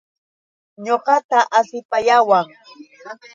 Ñuqata 0.83 1.39
asipayawan. 1.59 2.47